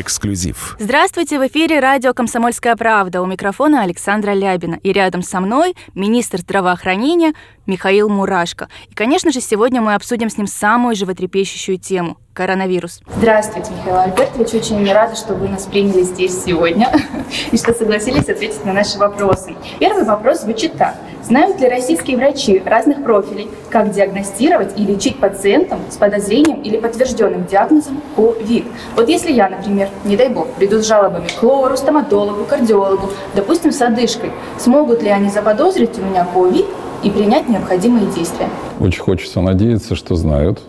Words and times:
Эксклюзив. 0.00 0.76
Здравствуйте, 0.78 1.38
в 1.38 1.46
эфире 1.46 1.78
радио 1.78 2.14
«Комсомольская 2.14 2.74
правда». 2.74 3.20
У 3.20 3.26
микрофона 3.26 3.82
Александра 3.82 4.32
Лябина. 4.32 4.76
И 4.82 4.92
рядом 4.92 5.22
со 5.22 5.40
мной 5.40 5.76
министр 5.94 6.38
здравоохранения 6.38 7.34
Михаил 7.66 8.08
Мурашко. 8.08 8.70
И, 8.88 8.94
конечно 8.94 9.30
же, 9.30 9.42
сегодня 9.42 9.82
мы 9.82 9.94
обсудим 9.94 10.30
с 10.30 10.38
ним 10.38 10.46
самую 10.46 10.96
животрепещущую 10.96 11.78
тему– 11.78 12.16
коронавирус. 12.32 13.02
Здравствуйте, 13.14 13.72
Михаил 13.72 13.98
Альбертович. 13.98 14.54
Очень 14.54 14.90
рада, 14.90 15.14
что 15.14 15.34
вы 15.34 15.48
нас 15.48 15.66
приняли 15.66 16.02
здесь 16.02 16.44
сегодня 16.44 16.90
и 17.52 17.56
что 17.58 17.74
согласились 17.74 18.30
ответить 18.30 18.64
на 18.64 18.72
наши 18.72 18.98
вопросы. 18.98 19.54
Первый 19.78 20.04
вопрос 20.04 20.40
звучит 20.40 20.78
так. 20.78 20.96
Знают 21.22 21.60
ли 21.60 21.68
российские 21.68 22.16
врачи 22.16 22.62
разных 22.64 23.04
профилей, 23.04 23.48
как 23.68 23.92
диагностировать 23.92 24.78
и 24.78 24.84
лечить 24.84 25.18
пациентам 25.18 25.80
с 25.90 25.96
подозрением 25.96 26.62
или 26.62 26.78
подтвержденным 26.78 27.44
диагнозом 27.46 28.00
ковид? 28.16 28.64
Вот 28.96 29.08
если 29.08 29.30
я, 29.30 29.48
например, 29.48 29.88
не 30.04 30.16
дай 30.16 30.28
бог, 30.28 30.48
приду 30.54 30.82
с 30.82 30.86
жалобами 30.86 31.28
к 31.28 31.42
лору, 31.42 31.76
стоматологу, 31.76 32.44
кардиологу, 32.44 33.10
допустим, 33.34 33.70
с 33.70 33.82
одышкой, 33.82 34.30
смогут 34.58 35.02
ли 35.02 35.10
они 35.10 35.28
заподозрить 35.28 35.98
у 35.98 36.02
меня 36.02 36.24
ковид 36.24 36.66
и 37.02 37.10
принять 37.10 37.48
необходимые 37.48 38.06
действия? 38.06 38.48
Очень 38.80 39.02
хочется 39.02 39.40
надеяться, 39.40 39.94
что 39.94 40.14
знают. 40.14 40.60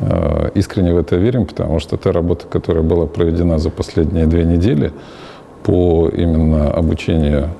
Э, 0.00 0.50
искренне 0.54 0.94
в 0.94 0.98
это 0.98 1.16
верим, 1.16 1.46
потому 1.46 1.80
что 1.80 1.96
та 1.96 2.12
работа, 2.12 2.46
которая 2.46 2.82
была 2.82 3.06
проведена 3.06 3.58
за 3.58 3.70
последние 3.70 4.26
две 4.26 4.44
недели 4.44 4.92
по 5.62 6.08
именно 6.08 6.70
обучению 6.70 7.50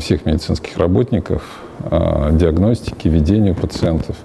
всех 0.00 0.26
медицинских 0.26 0.76
работников, 0.78 1.42
э, 1.80 2.30
диагностике, 2.32 3.08
ведению 3.08 3.54
пациентов, 3.54 4.16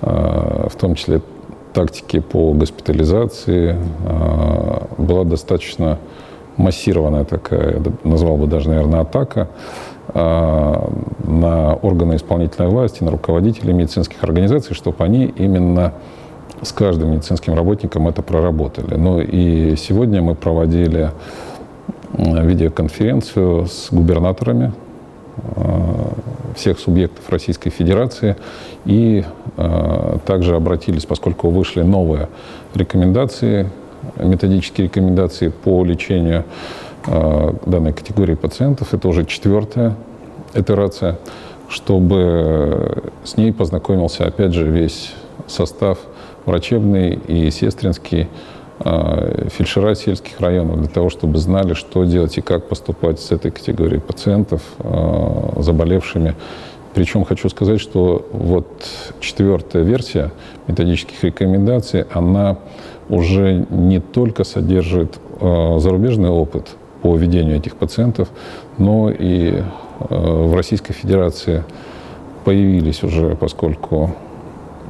в 0.00 0.76
том 0.78 0.94
числе 0.94 1.20
тактики 1.72 2.20
по 2.20 2.52
госпитализации, 2.52 3.76
была 4.96 5.24
достаточно 5.24 5.98
массированная 6.56 7.24
такая, 7.24 7.82
назвал 8.04 8.36
бы 8.36 8.46
даже, 8.46 8.68
наверное, 8.68 9.00
атака 9.00 9.48
на 10.14 11.74
органы 11.82 12.14
исполнительной 12.14 12.68
власти, 12.68 13.02
на 13.02 13.10
руководителей 13.10 13.72
медицинских 13.72 14.22
организаций, 14.22 14.76
чтобы 14.76 15.02
они 15.04 15.24
именно 15.24 15.94
с 16.62 16.72
каждым 16.72 17.12
медицинским 17.12 17.54
работником 17.54 18.08
это 18.08 18.22
проработали. 18.22 18.94
Ну 18.94 19.20
и 19.20 19.76
сегодня 19.76 20.22
мы 20.22 20.34
проводили 20.34 21.10
видеоконференцию 22.16 23.66
с 23.66 23.88
губернаторами 23.90 24.66
э, 24.66 24.87
всех 26.58 26.78
субъектов 26.78 27.28
Российской 27.30 27.70
Федерации 27.70 28.36
и 28.84 29.24
э, 29.56 30.16
также 30.26 30.56
обратились, 30.56 31.06
поскольку 31.06 31.50
вышли 31.50 31.82
новые 31.82 32.28
рекомендации, 32.74 33.70
методические 34.18 34.88
рекомендации 34.88 35.48
по 35.48 35.84
лечению 35.84 36.44
э, 37.06 37.52
данной 37.66 37.92
категории 37.92 38.34
пациентов. 38.34 38.92
Это 38.92 39.08
уже 39.08 39.24
четвертая 39.24 39.94
итерация, 40.54 41.18
чтобы 41.68 43.02
с 43.24 43.36
ней 43.36 43.52
познакомился, 43.52 44.26
опять 44.26 44.52
же, 44.52 44.66
весь 44.68 45.12
состав 45.46 45.98
врачебный 46.44 47.18
и 47.28 47.50
сестринский, 47.50 48.28
фельдшера 48.80 49.94
сельских 49.94 50.40
районов 50.40 50.80
для 50.80 50.88
того, 50.88 51.10
чтобы 51.10 51.38
знали, 51.38 51.74
что 51.74 52.04
делать 52.04 52.38
и 52.38 52.40
как 52.40 52.68
поступать 52.68 53.20
с 53.20 53.32
этой 53.32 53.50
категорией 53.50 54.00
пациентов, 54.00 54.62
а, 54.78 55.60
заболевшими. 55.60 56.34
Причем 56.94 57.24
хочу 57.24 57.48
сказать, 57.48 57.80
что 57.80 58.26
вот 58.32 58.66
четвертая 59.20 59.82
версия 59.82 60.32
методических 60.66 61.22
рекомендаций, 61.24 62.04
она 62.12 62.58
уже 63.08 63.66
не 63.70 64.00
только 64.00 64.44
содержит 64.44 65.18
а, 65.40 65.78
зарубежный 65.80 66.30
опыт 66.30 66.68
по 67.02 67.16
ведению 67.16 67.56
этих 67.56 67.76
пациентов, 67.76 68.28
но 68.76 69.10
и 69.10 69.62
в 70.00 70.54
Российской 70.54 70.92
Федерации 70.92 71.64
появились 72.44 73.02
уже, 73.02 73.36
поскольку 73.36 74.14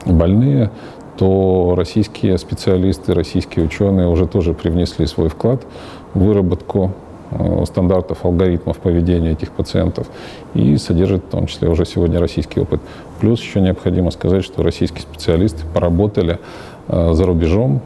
больные, 0.06 0.70
то 1.18 1.74
российские 1.76 2.38
специалисты, 2.38 3.12
российские 3.12 3.64
ученые 3.64 4.06
уже 4.06 4.26
тоже 4.26 4.54
привнесли 4.54 5.04
свой 5.06 5.28
вклад 5.28 5.66
в 6.14 6.20
выработку 6.20 6.92
э, 7.32 7.64
стандартов, 7.66 8.24
алгоритмов 8.24 8.78
поведения 8.78 9.32
этих 9.32 9.50
пациентов. 9.50 10.06
И 10.54 10.76
содержит 10.76 11.24
в 11.24 11.28
том 11.28 11.46
числе 11.46 11.68
уже 11.68 11.84
сегодня 11.86 12.20
российский 12.20 12.60
опыт. 12.60 12.80
Плюс 13.20 13.40
еще 13.40 13.60
необходимо 13.60 14.12
сказать, 14.12 14.44
что 14.44 14.62
российские 14.62 15.02
специалисты 15.02 15.64
поработали 15.74 16.38
э, 16.86 17.12
за 17.12 17.26
рубежом, 17.26 17.80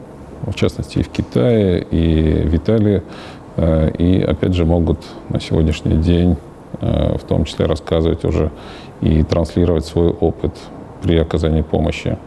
в 0.45 0.53
частности 0.53 0.99
и 0.99 1.03
в 1.03 1.09
Китае, 1.09 1.81
и 1.89 2.47
в 2.47 2.55
Италии, 2.55 3.01
э, 3.57 3.91
и 3.97 4.21
опять 4.21 4.53
же 4.53 4.65
могут 4.65 4.99
на 5.29 5.41
сегодняшний 5.41 5.97
день 5.97 6.37
в 6.81 7.19
том 7.27 7.45
числе 7.45 7.67
рассказывать 7.67 8.25
уже 8.25 8.49
и 8.99 9.21
транслировать 9.23 9.85
свой 9.85 10.09
опыт 10.09 10.51
при 11.03 11.17
оказании 11.17 11.61
помощи 11.61 12.17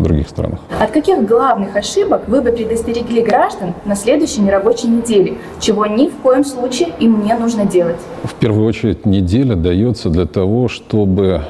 в 0.00 0.02
других 0.02 0.28
странах. 0.28 0.60
От 0.80 0.90
каких 0.90 1.26
главных 1.26 1.76
ошибок 1.76 2.22
вы 2.26 2.40
бы 2.40 2.50
предостерегли 2.52 3.20
граждан 3.22 3.74
на 3.84 3.94
следующей 3.94 4.40
нерабочей 4.40 4.88
неделе, 4.88 5.34
чего 5.60 5.84
ни 5.84 6.08
в 6.08 6.16
коем 6.22 6.44
случае 6.44 6.88
им 6.98 7.22
не 7.22 7.34
нужно 7.34 7.66
делать? 7.66 7.98
В 8.24 8.34
первую 8.34 8.66
очередь 8.66 9.04
неделя 9.04 9.56
дается 9.56 10.08
для 10.08 10.24
того, 10.24 10.68
чтобы 10.68 11.42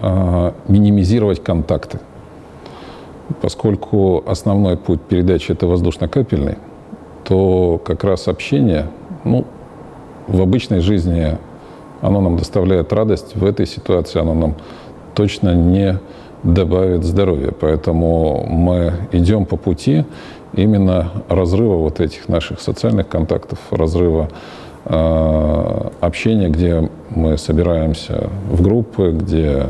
э, 0.00 0.52
минимизировать 0.68 1.42
контакты. 1.42 1.98
Поскольку 3.42 4.22
основной 4.24 4.76
путь 4.76 5.00
передачи 5.00 5.50
это 5.50 5.66
воздушно-капельный, 5.66 6.58
то 7.24 7.80
как 7.84 8.04
раз 8.04 8.28
общение, 8.28 8.86
ну, 9.24 9.44
в 10.28 10.40
обычной 10.40 10.78
жизни 10.78 11.36
оно 12.00 12.20
нам 12.20 12.36
доставляет 12.36 12.92
радость, 12.92 13.34
в 13.34 13.44
этой 13.44 13.66
ситуации 13.66 14.20
оно 14.20 14.34
нам 14.34 14.54
точно 15.16 15.54
не 15.54 15.98
добавит 16.54 17.04
здоровья. 17.04 17.52
Поэтому 17.58 18.46
мы 18.48 18.92
идем 19.12 19.44
по 19.44 19.56
пути 19.56 20.04
именно 20.54 21.10
разрыва 21.28 21.76
вот 21.76 22.00
этих 22.00 22.28
наших 22.28 22.60
социальных 22.60 23.08
контактов, 23.08 23.58
разрыва 23.70 24.28
э, 24.84 25.90
общения, 26.00 26.48
где 26.48 26.88
мы 27.10 27.36
собираемся 27.36 28.30
в 28.50 28.62
группы, 28.62 29.12
где 29.12 29.66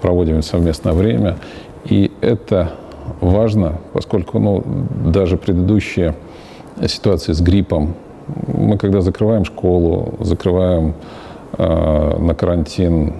проводим 0.00 0.42
совместное 0.42 0.92
время. 0.92 1.36
И 1.84 2.10
это 2.20 2.72
важно, 3.20 3.74
поскольку 3.92 4.38
ну, 4.38 4.64
даже 5.04 5.36
предыдущие 5.36 6.14
ситуации 6.86 7.32
с 7.32 7.40
гриппом, 7.40 7.94
мы 8.46 8.78
когда 8.78 9.02
закрываем 9.02 9.44
школу, 9.44 10.14
закрываем 10.20 10.94
э, 11.58 12.18
на 12.18 12.34
карантин 12.34 13.14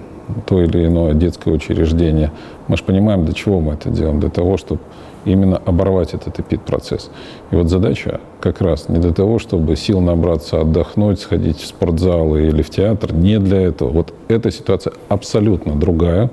то 0.45 0.61
или 0.61 0.85
иное 0.85 1.13
детское 1.13 1.53
учреждение. 1.53 2.31
Мы 2.67 2.77
же 2.77 2.83
понимаем, 2.83 3.25
для 3.25 3.33
чего 3.33 3.59
мы 3.59 3.73
это 3.73 3.89
делаем. 3.89 4.19
Для 4.19 4.29
того, 4.29 4.57
чтобы 4.57 4.81
именно 5.25 5.57
оборвать 5.57 6.13
этот 6.13 6.39
эпид-процесс. 6.39 7.09
И 7.51 7.55
вот 7.55 7.69
задача 7.69 8.19
как 8.39 8.61
раз 8.61 8.89
не 8.89 8.99
для 8.99 9.11
того, 9.11 9.39
чтобы 9.39 9.75
сил 9.75 9.99
набраться, 9.99 10.61
отдохнуть, 10.61 11.19
сходить 11.19 11.57
в 11.57 11.65
спортзал 11.65 12.35
или 12.37 12.61
в 12.61 12.69
театр, 12.69 13.13
не 13.13 13.39
для 13.39 13.61
этого. 13.61 13.89
Вот 13.89 14.13
эта 14.27 14.51
ситуация 14.51 14.93
абсолютно 15.09 15.75
другая. 15.75 16.29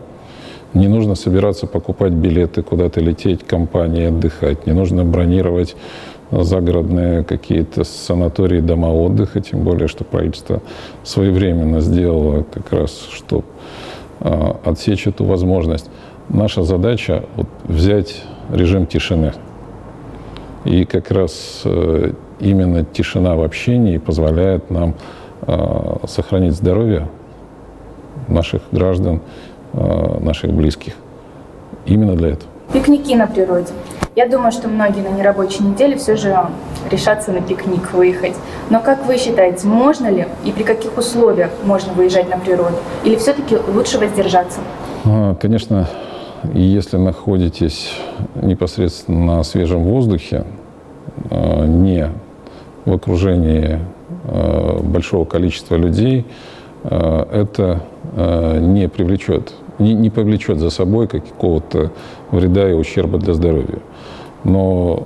Не 0.74 0.88
нужно 0.88 1.16
собираться 1.16 1.66
покупать 1.66 2.12
билеты, 2.12 2.62
куда-то 2.62 3.00
лететь, 3.00 3.44
компании 3.44 4.06
отдыхать. 4.06 4.66
Не 4.66 4.72
нужно 4.72 5.04
бронировать 5.04 5.76
загородные 6.32 7.24
какие-то 7.24 7.84
санатории, 7.84 8.60
дома 8.60 8.86
отдыха, 8.86 9.40
тем 9.40 9.62
более, 9.62 9.88
что 9.88 10.04
правительство 10.04 10.62
своевременно 11.04 11.80
сделало 11.80 12.44
как 12.52 12.72
раз, 12.72 13.06
чтобы 13.12 13.44
Э, 14.24 14.52
отсечь 14.64 15.06
эту 15.08 15.24
возможность. 15.24 15.90
Наша 16.28 16.62
задача 16.62 17.24
вот, 17.34 17.48
взять 17.64 18.22
режим 18.52 18.86
тишины. 18.86 19.32
И 20.64 20.84
как 20.84 21.10
раз 21.10 21.62
э, 21.64 22.12
именно 22.38 22.84
тишина 22.84 23.34
в 23.34 23.42
общении 23.42 23.98
позволяет 23.98 24.70
нам 24.70 24.94
э, 25.42 25.96
сохранить 26.06 26.54
здоровье 26.54 27.08
наших 28.28 28.62
граждан, 28.70 29.20
наших 29.72 30.52
близких. 30.52 30.94
Именно 31.86 32.14
для 32.14 32.28
этого. 32.28 32.50
Пикники 32.72 33.14
на 33.14 33.26
природе. 33.26 33.72
Я 34.14 34.28
думаю, 34.28 34.52
что 34.52 34.68
многие 34.68 35.00
на 35.00 35.08
нерабочей 35.08 35.64
неделе 35.64 35.96
все 35.96 36.16
же 36.16 36.36
решатся 36.90 37.32
на 37.32 37.40
пикник 37.40 37.94
выехать. 37.94 38.34
Но 38.68 38.80
как 38.80 39.06
вы 39.06 39.16
считаете, 39.16 39.66
можно 39.66 40.08
ли 40.08 40.26
и 40.44 40.52
при 40.52 40.64
каких 40.64 40.98
условиях 40.98 41.50
можно 41.64 41.94
выезжать 41.94 42.28
на 42.28 42.36
природу? 42.36 42.76
Или 43.04 43.16
все-таки 43.16 43.56
лучше 43.56 43.98
воздержаться? 43.98 44.60
А, 45.06 45.34
конечно, 45.36 45.88
если 46.52 46.98
находитесь 46.98 47.94
непосредственно 48.34 49.36
на 49.36 49.42
свежем 49.44 49.84
воздухе, 49.84 50.44
а, 51.30 51.64
не 51.64 52.10
в 52.84 52.92
окружении 52.92 53.78
а, 54.24 54.78
большого 54.82 55.24
количества 55.24 55.76
людей, 55.76 56.26
это 56.84 57.80
не 58.14 58.88
привлечет, 58.88 59.54
не, 59.82 59.94
не 59.94 60.10
повлечет 60.10 60.58
за 60.58 60.70
собой 60.70 61.08
какого-то 61.08 61.90
вреда 62.30 62.70
и 62.70 62.72
ущерба 62.72 63.18
для 63.18 63.34
здоровья. 63.34 63.78
Но 64.44 65.02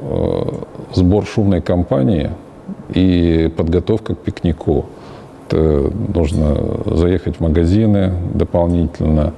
э, 0.93 0.94
сбор 0.94 1.26
шумной 1.26 1.61
компании 1.61 2.31
и 2.94 3.52
подготовка 3.56 4.14
к 4.14 4.19
пикнику. 4.19 4.87
Это 5.49 5.90
нужно 6.14 6.56
заехать 6.87 7.37
в 7.37 7.40
магазины 7.40 8.12
дополнительно, 8.34 9.32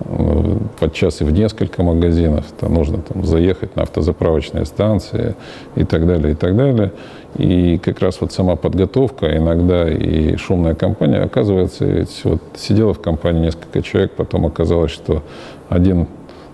э, 0.00 0.56
подчас 0.78 1.20
и 1.20 1.24
в 1.24 1.32
несколько 1.32 1.82
магазинов. 1.82 2.44
Это 2.56 2.70
нужно 2.70 2.98
там, 2.98 3.24
заехать 3.24 3.74
на 3.76 3.82
автозаправочные 3.82 4.64
станции 4.66 5.34
и 5.76 5.84
так 5.84 6.06
далее, 6.06 6.32
и 6.32 6.36
так 6.36 6.56
далее. 6.56 6.92
И 7.38 7.78
как 7.78 8.00
раз 8.00 8.20
вот 8.20 8.32
сама 8.32 8.56
подготовка, 8.56 9.36
иногда 9.36 9.88
и 9.88 10.36
шумная 10.36 10.74
компания, 10.74 11.20
оказывается, 11.20 11.84
ведь 11.84 12.20
вот 12.24 12.42
сидела 12.56 12.92
в 12.92 13.00
компании 13.00 13.42
несколько 13.42 13.80
человек, 13.80 14.12
потом 14.16 14.46
оказалось, 14.46 14.90
что 14.90 15.22
один 15.68 16.08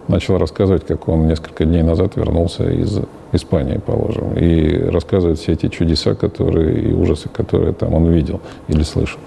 начал 0.09 0.37
рассказывать, 0.37 0.87
как 0.87 1.09
он 1.09 1.27
несколько 1.27 1.65
дней 1.65 1.83
назад 1.83 2.17
вернулся 2.17 2.71
из 2.71 3.01
Испании, 3.33 3.79
положим, 3.79 4.35
и 4.37 4.85
рассказывает 4.91 5.39
все 5.39 5.53
эти 5.53 5.69
чудеса, 5.69 6.15
которые 6.15 6.91
и 6.91 6.93
ужасы, 6.93 7.31
которые 7.31 7.73
там 7.73 7.95
он 7.95 8.11
видел 8.11 8.43
или 8.69 8.83
слышал, 8.83 9.21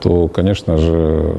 то, 0.00 0.28
конечно 0.28 0.76
же, 0.78 1.34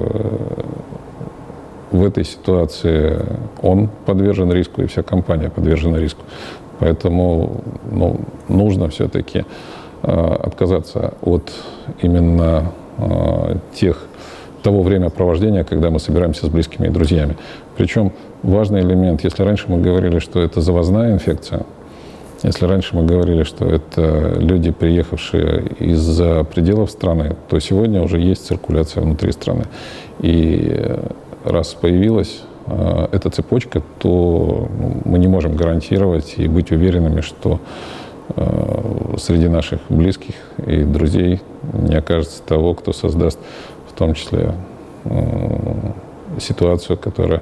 в 1.91 2.03
этой 2.03 2.25
ситуации 2.25 3.19
он 3.61 3.89
подвержен 4.05 4.51
риску, 4.51 4.81
и 4.81 4.87
вся 4.87 5.03
компания 5.03 5.49
подвержена 5.49 5.99
риску. 5.99 6.23
Поэтому 6.79 7.61
ну, 7.89 8.19
нужно 8.47 8.89
все-таки 8.89 9.45
э, 10.03 10.11
отказаться 10.11 11.13
от 11.21 11.51
именно 12.01 12.71
э, 12.97 13.57
тех 13.73 14.07
того 14.63 14.81
времяпровождения, 14.81 15.63
когда 15.63 15.89
мы 15.89 15.99
собираемся 15.99 16.45
с 16.45 16.49
близкими 16.49 16.87
и 16.87 16.89
друзьями. 16.89 17.35
Причем 17.77 18.13
важный 18.43 18.81
элемент, 18.81 19.23
если 19.23 19.43
раньше 19.43 19.65
мы 19.67 19.81
говорили, 19.81 20.19
что 20.19 20.41
это 20.41 20.61
завозная 20.61 21.13
инфекция, 21.13 21.63
если 22.43 22.65
раньше 22.65 22.95
мы 22.95 23.05
говорили, 23.05 23.43
что 23.43 23.65
это 23.65 24.35
люди, 24.37 24.71
приехавшие 24.71 25.63
из-за 25.79 26.43
пределов 26.43 26.91
страны, 26.91 27.35
то 27.49 27.59
сегодня 27.59 28.01
уже 28.01 28.19
есть 28.19 28.45
циркуляция 28.45 29.03
внутри 29.03 29.31
страны. 29.31 29.63
И 30.19 30.97
раз 31.45 31.73
появилась 31.73 32.41
э, 32.67 33.07
эта 33.13 33.29
цепочка, 33.29 33.81
то 33.99 34.67
ну, 34.77 35.01
мы 35.05 35.19
не 35.19 35.27
можем 35.27 35.55
гарантировать 35.55 36.33
и 36.37 36.47
быть 36.49 36.71
уверенными, 36.71 37.21
что 37.21 37.61
среди 39.17 39.47
наших 39.47 39.79
близких 39.89 40.35
и 40.65 40.83
друзей 40.83 41.41
не 41.73 41.95
окажется 41.95 42.41
того, 42.41 42.73
кто 42.73 42.93
создаст 42.93 43.39
в 43.93 43.97
том 43.97 44.13
числе 44.13 44.53
э, 45.05 46.39
ситуацию, 46.39 46.97
которая 46.97 47.41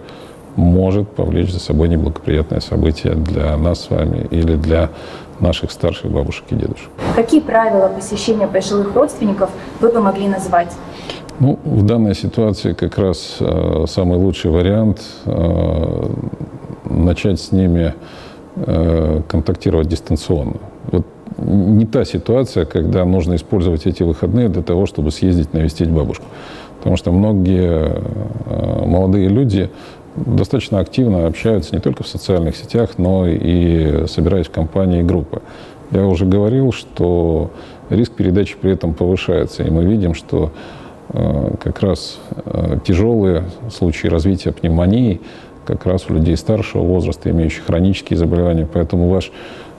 может 0.56 1.08
повлечь 1.10 1.52
за 1.52 1.60
собой 1.60 1.88
неблагоприятное 1.88 2.60
событие 2.60 3.14
для 3.14 3.56
нас 3.58 3.82
с 3.82 3.90
вами 3.90 4.28
или 4.32 4.56
для 4.56 4.90
наших 5.40 5.72
старших 5.72 6.12
бабушек 6.12 6.44
и 6.50 6.56
дедушек. 6.56 6.90
Какие 7.16 7.40
правила 7.40 7.88
посещения 7.88 8.48
пожилых 8.48 8.94
родственников 8.94 9.50
вы 9.80 9.92
бы 9.92 10.02
могли 10.02 10.28
назвать? 10.28 10.72
Ну, 11.40 11.58
в 11.64 11.84
данной 11.84 12.16
ситуации 12.16 12.74
как 12.74 12.98
раз 12.98 13.38
э, 13.40 13.86
самый 13.88 14.18
лучший 14.18 14.52
вариант 14.52 15.02
э, 15.26 16.10
начать 16.86 17.40
с 17.40 17.52
ними 17.52 17.96
э, 18.58 19.22
контактировать 19.28 19.88
дистанционно. 19.88 20.58
Не 21.46 21.86
та 21.86 22.06
ситуация, 22.06 22.66
когда 22.66 23.06
нужно 23.06 23.36
использовать 23.36 23.86
эти 23.86 24.04
выходные 24.04 24.50
для 24.50 24.62
того, 24.62 24.86
чтобы 24.86 25.12
съездить 25.12 25.54
навестить 25.54 25.90
бабушку. 25.90 26.26
Потому 26.78 26.98
что 26.98 27.12
многие 27.12 27.94
э, 27.94 28.86
молодые 28.86 29.28
люди 29.28 29.70
достаточно 30.16 30.80
активно 30.80 31.28
общаются 31.28 31.76
не 31.76 31.82
только 31.82 32.04
в 32.04 32.08
социальных 32.08 32.56
сетях, 32.56 32.92
но 32.98 33.28
и 33.28 34.08
собираясь 34.08 34.48
в 34.48 34.52
компании 34.52 35.02
и 35.02 35.04
группы. 35.04 35.42
Я 35.92 36.06
уже 36.06 36.26
говорил, 36.26 36.72
что 36.72 37.52
риск 37.90 38.14
передачи 38.14 38.56
при 38.60 38.72
этом 38.72 38.94
повышается, 38.94 39.64
и 39.64 39.70
мы 39.70 39.84
видим, 39.84 40.14
что 40.14 40.52
э, 41.10 41.52
как 41.62 41.82
раз 41.82 42.20
э, 42.46 42.78
тяжелые 42.86 43.44
случаи 43.70 44.08
развития 44.08 44.52
пневмонии 44.52 45.22
как 45.66 45.86
раз 45.86 46.10
у 46.10 46.14
людей 46.14 46.36
старшего 46.38 46.82
возраста, 46.82 47.30
имеющих 47.30 47.66
хронические 47.66 48.18
заболевания. 48.18 48.68
Поэтому 48.72 49.10
ваш 49.10 49.32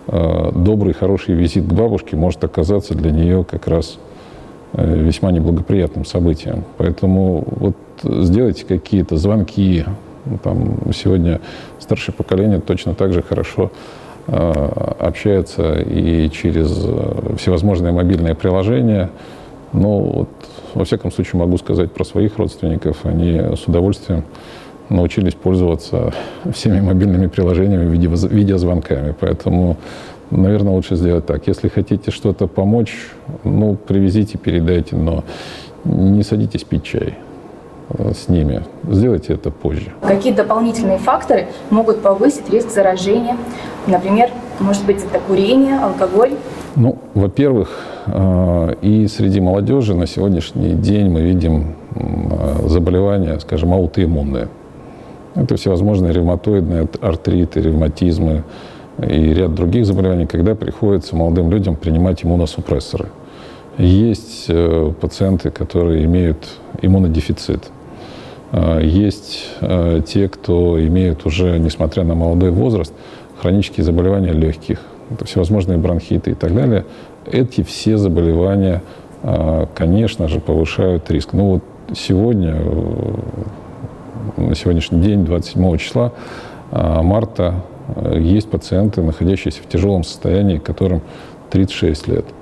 добрый, 0.06 0.94
хороший 0.94 1.34
визит 1.34 1.66
к 1.66 1.72
бабушке 1.72 2.16
может 2.16 2.43
оказаться 2.43 2.94
для 2.94 3.10
нее 3.10 3.44
как 3.44 3.69
раз 3.69 3.99
э, 4.72 4.99
весьма 4.99 5.31
неблагоприятным 5.31 6.04
событием. 6.04 6.64
Поэтому 6.78 7.44
вот 7.46 7.76
сделайте 8.02 8.64
какие-то 8.64 9.16
звонки, 9.16 9.84
ну, 10.25 10.38
там, 10.38 10.93
сегодня 10.93 11.40
старшее 11.78 12.14
поколение 12.14 12.60
точно 12.60 12.94
так 12.94 13.12
же 13.12 13.22
хорошо 13.22 13.70
э, 14.26 14.52
общается 14.99 15.81
и 15.81 16.28
через 16.31 16.72
э, 16.84 17.37
всевозможные 17.38 17.93
мобильные 17.93 18.34
приложения. 18.34 19.10
Но 19.72 20.00
вот, 20.00 20.28
во 20.75 20.84
всяком 20.84 21.12
случае 21.12 21.40
могу 21.40 21.58
сказать 21.58 21.93
про 21.93 22.05
своих 22.05 22.38
родственников. 22.38 23.05
Они 23.05 23.38
с 23.56 23.66
удовольствием 23.66 24.25
научились 24.93 25.35
пользоваться 25.35 26.12
всеми 26.53 26.81
мобильными 26.81 27.27
приложениями, 27.27 27.97
видеозвонками. 27.97 29.15
Поэтому, 29.19 29.77
наверное, 30.31 30.73
лучше 30.73 30.97
сделать 30.97 31.27
так. 31.27 31.47
Если 31.47 31.69
хотите 31.69 32.11
что-то 32.11 32.47
помочь, 32.47 32.94
ну, 33.44 33.77
привезите, 33.77 34.39
передайте, 34.39 34.97
но 34.97 35.25
не 35.85 36.23
садитесь 36.23 36.65
пить 36.65 36.85
чай. 36.85 37.15
Э, 37.99 38.12
с 38.15 38.29
ними. 38.29 38.62
Сделайте 38.89 39.35
это 39.35 39.50
позже. 39.50 39.93
Какие 40.03 40.33
дополнительные 40.33 40.99
факторы 40.99 41.47
могут 41.71 42.00
повысить 42.00 42.49
риск 42.50 42.71
заражения? 42.71 43.37
Например, 43.87 44.31
может 44.61 44.85
быть, 44.85 44.99
это 44.99 45.19
курение, 45.21 45.79
алкоголь? 45.79 46.33
Ну, 46.77 46.99
во-первых, 47.15 47.69
э, 48.06 48.75
и 48.83 49.06
среди 49.09 49.41
молодежи 49.41 49.94
на 49.94 50.06
сегодняшний 50.06 50.75
день 50.75 51.11
мы 51.11 51.23
видим 51.23 51.75
э, 51.94 52.69
заболевания, 52.69 53.39
скажем, 53.41 53.73
аутоиммунные. 53.75 54.49
Это 55.34 55.56
всевозможные 55.56 56.12
ревматоидные 56.12 56.88
артриты, 57.00 57.61
ревматизмы 57.61 58.44
и 58.99 59.34
ряд 59.34 59.55
других 59.55 59.87
заболеваний, 59.87 60.26
когда 60.26 60.55
приходится 60.55 61.17
молодым 61.17 61.50
людям 61.50 61.76
принимать 61.76 62.25
иммуносупрессоры. 62.25 63.08
Есть 63.79 64.50
пациенты, 65.00 65.50
которые 65.50 66.05
имеют 66.05 66.46
иммунодефицит. 66.82 67.70
А, 68.52 68.79
есть 68.79 69.46
а, 69.61 70.00
те, 70.02 70.29
кто 70.29 70.81
имеют 70.87 71.25
уже, 71.25 71.58
несмотря 71.58 72.05
на 72.05 72.14
молодой 72.14 72.50
возраст, 72.50 72.93
хронические 73.40 73.84
заболевания 73.84 74.32
легких, 74.32 74.81
это 75.10 75.24
всевозможные 75.24 75.79
бронхиты 75.79 76.32
и 76.32 76.34
так 76.34 76.55
далее. 76.55 76.84
Эти 77.31 77.62
все 77.62 77.98
заболевания, 77.98 78.82
конечно 79.74 80.27
же, 80.29 80.41
повышают 80.41 81.10
риск. 81.10 81.32
Ну 81.32 81.51
вот 81.53 81.62
сегодня, 81.94 82.56
э, 82.56 83.15
на 84.36 84.55
сегодняшний 84.55 85.00
день, 85.00 85.24
27 85.24 85.76
числа 85.79 86.12
марта, 86.70 87.56
э, 87.96 88.19
есть 88.20 88.50
пациенты, 88.50 89.02
находящиеся 89.02 89.62
в 89.62 89.69
тяжелом 89.69 90.05
состоянии, 90.05 90.58
которым 90.58 91.02
36 91.50 92.08
лет– 92.08 92.24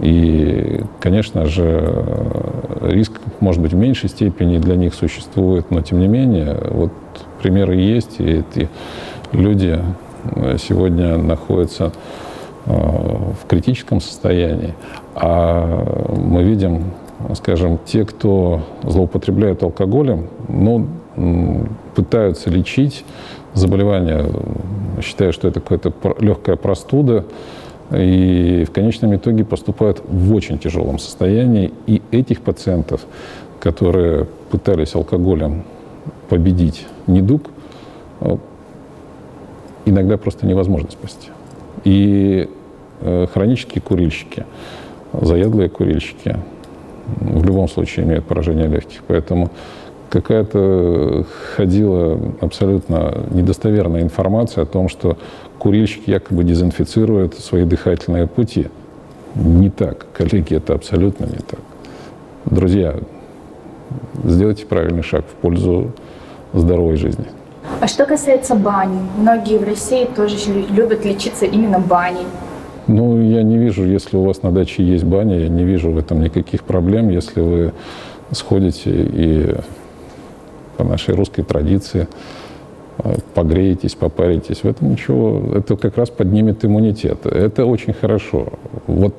и, 0.00 0.82
конечно 1.00 1.46
же, 1.46 2.04
риск, 2.82 3.12
может 3.40 3.62
быть, 3.62 3.72
в 3.72 3.76
меньшей 3.76 4.08
степени 4.08 4.58
для 4.58 4.76
них 4.76 4.94
существует, 4.94 5.70
но, 5.70 5.80
тем 5.80 6.00
не 6.00 6.08
менее, 6.08 6.58
вот 6.70 6.92
примеры 7.42 7.76
есть, 7.76 8.20
и 8.20 8.44
эти 8.44 8.68
люди 9.32 9.78
сегодня 10.58 11.16
находятся 11.16 11.92
э, 12.66 12.72
в 12.72 13.46
критическом 13.46 14.00
состоянии. 14.00 14.74
А 15.14 16.12
мы 16.14 16.42
видим, 16.42 16.90
скажем, 17.34 17.78
те, 17.84 18.04
кто 18.04 18.62
злоупотребляет 18.82 19.62
алкоголем, 19.62 20.28
ну, 20.48 20.86
пытаются 21.94 22.50
лечить 22.50 23.04
заболевания, 23.54 24.26
считая, 25.02 25.32
что 25.32 25.48
это 25.48 25.60
какая-то 25.60 25.92
легкая 26.20 26.56
простуда, 26.56 27.24
и 27.92 28.64
в 28.68 28.72
конечном 28.72 29.14
итоге 29.14 29.44
поступают 29.44 30.02
в 30.06 30.34
очень 30.34 30.58
тяжелом 30.58 30.98
состоянии. 30.98 31.72
И 31.86 32.02
этих 32.10 32.40
пациентов, 32.40 33.06
которые 33.60 34.26
пытались 34.50 34.94
алкоголем 34.94 35.64
победить 36.28 36.86
недуг, 37.06 37.50
э, 38.20 38.36
иногда 39.84 40.18
просто 40.18 40.46
невозможно 40.46 40.90
спасти. 40.90 41.28
И 41.84 42.48
э, 43.00 43.26
хронические 43.32 43.82
курильщики, 43.82 44.44
заядлые 45.12 45.68
курильщики 45.68 46.36
в 47.20 47.44
любом 47.44 47.68
случае 47.68 48.06
имеют 48.06 48.24
поражение 48.24 48.66
легких. 48.66 49.02
Поэтому 49.06 49.50
какая-то 50.10 51.24
ходила 51.56 52.18
абсолютно 52.40 53.24
недостоверная 53.30 54.02
информация 54.02 54.62
о 54.62 54.66
том, 54.66 54.88
что 54.88 55.16
курильщик 55.58 56.06
якобы 56.06 56.44
дезинфицирует 56.44 57.34
свои 57.38 57.64
дыхательные 57.64 58.26
пути. 58.26 58.68
Не 59.34 59.70
так, 59.70 60.06
коллеги, 60.12 60.54
это 60.54 60.74
абсолютно 60.74 61.24
не 61.24 61.38
так. 61.38 61.60
Друзья, 62.46 62.96
сделайте 64.24 64.66
правильный 64.66 65.02
шаг 65.02 65.24
в 65.26 65.34
пользу 65.34 65.92
здоровой 66.52 66.96
жизни. 66.96 67.26
А 67.80 67.88
что 67.88 68.06
касается 68.06 68.54
бани, 68.54 68.98
многие 69.18 69.58
в 69.58 69.64
России 69.64 70.04
тоже 70.04 70.36
любят 70.70 71.04
лечиться 71.04 71.44
именно 71.44 71.80
баней. 71.80 72.26
Ну, 72.86 73.20
я 73.20 73.42
не 73.42 73.58
вижу, 73.58 73.84
если 73.84 74.16
у 74.16 74.22
вас 74.22 74.42
на 74.42 74.52
даче 74.52 74.84
есть 74.84 75.04
баня, 75.04 75.38
я 75.38 75.48
не 75.48 75.64
вижу 75.64 75.90
в 75.90 75.98
этом 75.98 76.22
никаких 76.22 76.62
проблем, 76.62 77.08
если 77.08 77.40
вы 77.40 77.72
сходите 78.30 78.90
и 78.90 79.56
по 80.76 80.84
нашей 80.84 81.14
русской 81.14 81.42
традиции 81.42 82.06
э, 82.98 83.14
погреетесь, 83.34 83.94
попаритесь. 83.94 84.58
В 84.58 84.66
этом 84.66 84.90
ничего, 84.92 85.42
это 85.54 85.76
как 85.76 85.96
раз 85.96 86.10
поднимет 86.10 86.64
иммунитет. 86.64 87.26
Это 87.26 87.64
очень 87.64 87.92
хорошо. 87.92 88.48
Вот 88.86 89.14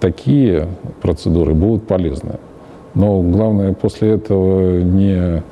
такие 0.00 0.68
процедуры 1.02 1.54
будут 1.54 1.86
полезны. 1.86 2.36
Но 2.94 3.20
главное 3.22 3.74
после 3.74 4.12
этого 4.12 4.80
не 4.80 5.42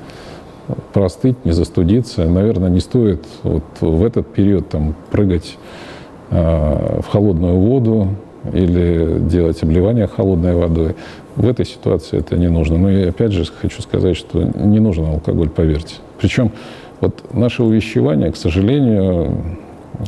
простыть, 0.93 1.45
не 1.45 1.53
застудиться. 1.53 2.25
Наверное, 2.25 2.71
не 2.71 2.81
стоит 2.81 3.25
вот 3.43 3.65
в 3.81 4.05
этот 4.05 4.29
период 4.29 4.69
там, 4.69 4.95
прыгать 5.11 5.59
в 6.33 7.05
холодную 7.09 7.59
воду 7.59 8.09
или 8.53 9.19
делать 9.21 9.63
обливание 9.63 10.07
холодной 10.07 10.57
водой. 10.57 10.97
В 11.37 11.47
этой 11.47 11.67
ситуации 11.67 12.19
это 12.19 12.37
не 12.37 12.49
нужно. 12.49 12.79
Но 12.79 12.91
я 12.91 13.11
опять 13.11 13.33
же 13.33 13.45
хочу 13.45 13.83
сказать, 13.83 14.17
что 14.17 14.43
не 14.43 14.81
нужен 14.81 15.07
алкоголь, 15.07 15.51
поверьте. 15.51 15.97
Причем 16.19 16.51
вот 17.01 17.23
наше 17.35 17.63
увещевание, 17.63 18.33
к 18.33 18.37
сожалению, 18.37 19.35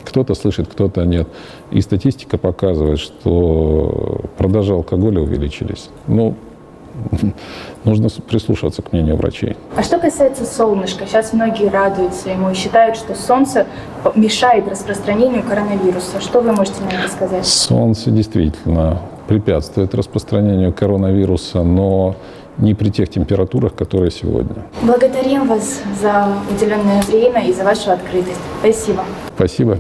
кто-то 0.05 0.35
слышит, 0.35 0.69
кто-то 0.69 1.05
нет. 1.05 1.29
И 1.71 1.81
статистика 1.81 2.39
показывает, 2.39 2.99
что 2.99 4.23
продажи 4.39 4.73
алкоголя 4.73 5.21
увеличились. 5.21 5.91
Ну, 6.07 6.35
нужно 7.85 8.09
прислушиваться 8.29 8.83
к 8.83 8.93
мнению 8.93 9.17
врачей. 9.17 9.57
А 9.77 9.83
что 9.83 9.99
касается 9.99 10.45
солнышка, 10.45 11.07
сейчас 11.07 11.33
многие 11.33 11.69
радуются 11.69 12.31
ему 12.31 12.51
и 12.51 12.55
считают, 12.55 12.97
что 12.97 13.15
солнце 13.15 13.67
мешает 14.15 14.69
распространению 14.69 15.43
коронавируса. 15.43 16.21
Что 16.21 16.41
вы 16.41 16.53
можете 16.53 16.83
на 16.83 16.89
это 16.89 17.09
сказать? 17.09 17.47
Солнце 17.47 18.11
действительно 18.11 19.01
препятствует 19.29 19.95
распространению 19.95 20.73
коронавируса, 20.73 21.63
но 21.63 22.17
не 22.59 22.75
при 22.75 22.91
тех 22.91 23.09
температурах, 23.09 23.75
которые 23.75 24.11
сегодня. 24.11 24.65
Благодарим 24.83 25.49
вас 25.49 25.81
за 26.01 26.29
уделенное 26.51 27.03
время 27.03 27.45
и 27.47 27.53
за 27.53 27.65
вашу 27.65 27.91
открытость. 27.91 28.41
Спасибо. 28.61 29.05
Спасибо. 29.35 29.79